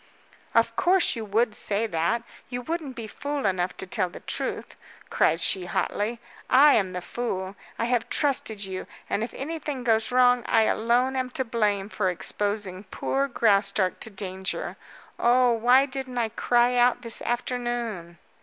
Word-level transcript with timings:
"Of 0.55 0.75
course 0.75 1.15
you 1.15 1.23
would 1.25 1.53
say 1.53 1.85
that. 1.85 2.23
You 2.49 2.63
wouldn't 2.63 2.95
be 2.95 3.05
fool 3.05 3.45
enough 3.45 3.77
to 3.77 3.85
tell 3.85 4.09
the 4.09 4.21
truth," 4.21 4.75
cried 5.11 5.39
she 5.39 5.65
hotly. 5.67 6.19
"I 6.49 6.73
am 6.73 6.93
the 6.93 7.03
fool! 7.03 7.55
I 7.77 7.85
have 7.85 8.09
trusted 8.09 8.63
you 8.65 8.87
and 9.11 9.23
if 9.23 9.31
anything 9.35 9.83
goes 9.83 10.11
wrong 10.11 10.41
I 10.47 10.63
alone 10.63 11.15
am 11.15 11.29
to 11.37 11.45
blame 11.45 11.87
for 11.87 12.09
exposing 12.09 12.85
poor 12.85 13.27
Graustark 13.27 13.99
to 13.99 14.09
danger. 14.09 14.75
Oh, 15.19 15.51
why 15.51 15.85
didn't 15.85 16.17
I 16.17 16.29
cry 16.29 16.77
out 16.77 17.03
this 17.03 17.21
afternoon?" 17.21 18.17